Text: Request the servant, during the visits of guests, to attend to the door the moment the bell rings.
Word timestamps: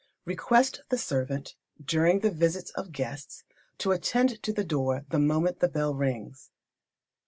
Request 0.25 0.81
the 0.89 0.97
servant, 0.97 1.53
during 1.79 2.21
the 2.21 2.31
visits 2.31 2.71
of 2.71 2.91
guests, 2.91 3.43
to 3.77 3.91
attend 3.91 4.41
to 4.41 4.51
the 4.51 4.63
door 4.63 5.05
the 5.09 5.19
moment 5.19 5.59
the 5.59 5.69
bell 5.69 5.93
rings. 5.93 6.49